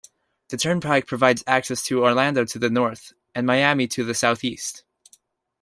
The 0.49 0.57
Turnpike 0.57 1.05
provides 1.05 1.43
access 1.45 1.83
to 1.83 2.03
Orlando 2.03 2.43
to 2.43 2.57
the 2.57 2.71
north, 2.71 3.13
and 3.35 3.45
Miami 3.45 3.87
to 3.89 4.03
the 4.03 4.15
southeast. 4.15 4.83